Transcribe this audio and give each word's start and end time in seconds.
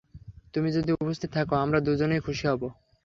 তুমি 0.53 0.69
যদি 0.77 0.91
উপস্থিত 0.95 1.29
থাকো 1.33 1.53
আমরা 1.55 1.79
দুজনেই 1.81 2.21
খুশি 2.21 2.45
হব। 2.47 2.61